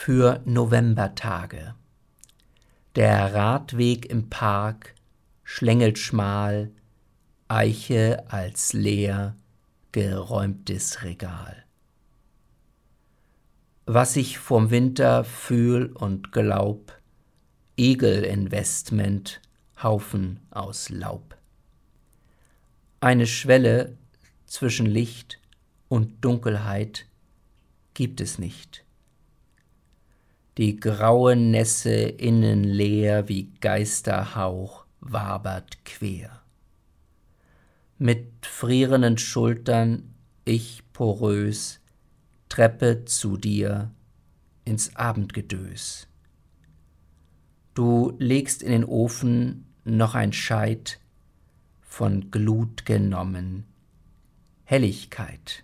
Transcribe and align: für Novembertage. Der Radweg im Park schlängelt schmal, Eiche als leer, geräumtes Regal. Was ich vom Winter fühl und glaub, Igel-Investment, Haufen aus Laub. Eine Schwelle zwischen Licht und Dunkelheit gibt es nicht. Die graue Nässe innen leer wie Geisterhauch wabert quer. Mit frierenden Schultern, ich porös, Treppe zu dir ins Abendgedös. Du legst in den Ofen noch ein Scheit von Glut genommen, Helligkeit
für 0.00 0.40
Novembertage. 0.44 1.74
Der 2.94 3.34
Radweg 3.34 4.06
im 4.06 4.30
Park 4.30 4.94
schlängelt 5.42 5.98
schmal, 5.98 6.70
Eiche 7.48 8.24
als 8.30 8.72
leer, 8.74 9.34
geräumtes 9.90 11.02
Regal. 11.02 11.64
Was 13.86 14.14
ich 14.14 14.38
vom 14.38 14.70
Winter 14.70 15.24
fühl 15.24 15.86
und 15.86 16.30
glaub, 16.30 16.96
Igel-Investment, 17.76 19.40
Haufen 19.82 20.38
aus 20.50 20.90
Laub. 20.90 21.36
Eine 23.00 23.26
Schwelle 23.26 23.98
zwischen 24.46 24.86
Licht 24.86 25.40
und 25.88 26.24
Dunkelheit 26.24 27.06
gibt 27.94 28.20
es 28.20 28.38
nicht. 28.38 28.84
Die 30.58 30.74
graue 30.74 31.36
Nässe 31.36 31.94
innen 31.94 32.64
leer 32.64 33.28
wie 33.28 33.52
Geisterhauch 33.60 34.86
wabert 34.98 35.84
quer. 35.84 36.42
Mit 37.96 38.44
frierenden 38.44 39.18
Schultern, 39.18 40.14
ich 40.44 40.82
porös, 40.92 41.78
Treppe 42.48 43.04
zu 43.04 43.36
dir 43.36 43.92
ins 44.64 44.96
Abendgedös. 44.96 46.08
Du 47.74 48.16
legst 48.18 48.64
in 48.64 48.72
den 48.72 48.84
Ofen 48.84 49.64
noch 49.84 50.16
ein 50.16 50.32
Scheit 50.32 50.98
von 51.82 52.32
Glut 52.32 52.84
genommen, 52.84 53.64
Helligkeit 54.64 55.62